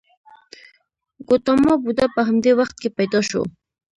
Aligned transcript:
ګوتاما 1.27 1.73
بودا 1.83 2.05
په 2.15 2.21
همدې 2.27 2.51
وخت 2.59 2.75
کې 2.81 2.89
پیدا 2.97 3.19
شو. 3.29 3.41